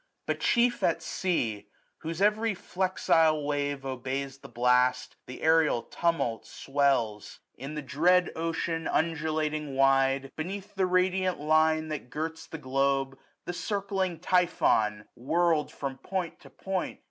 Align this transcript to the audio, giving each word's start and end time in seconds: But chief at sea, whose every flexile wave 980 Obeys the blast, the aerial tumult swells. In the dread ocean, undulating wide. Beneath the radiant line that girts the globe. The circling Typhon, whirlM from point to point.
But 0.25 0.39
chief 0.39 0.81
at 0.81 1.03
sea, 1.03 1.69
whose 1.99 2.23
every 2.23 2.55
flexile 2.55 3.45
wave 3.45 3.83
980 3.83 3.87
Obeys 3.87 4.37
the 4.39 4.49
blast, 4.49 5.15
the 5.27 5.43
aerial 5.43 5.83
tumult 5.83 6.47
swells. 6.47 7.39
In 7.55 7.75
the 7.75 7.83
dread 7.83 8.31
ocean, 8.35 8.87
undulating 8.87 9.75
wide. 9.75 10.31
Beneath 10.35 10.73
the 10.73 10.87
radiant 10.87 11.39
line 11.39 11.89
that 11.89 12.09
girts 12.09 12.47
the 12.47 12.57
globe. 12.57 13.15
The 13.45 13.53
circling 13.53 14.17
Typhon, 14.17 15.05
whirlM 15.15 15.69
from 15.69 15.99
point 15.99 16.39
to 16.39 16.49
point. 16.49 16.99